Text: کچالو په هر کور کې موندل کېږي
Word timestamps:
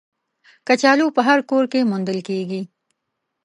کچالو 0.67 1.07
په 1.15 1.21
هر 1.27 1.39
کور 1.49 1.63
کې 1.71 1.87
موندل 1.89 2.19
کېږي 2.29 2.61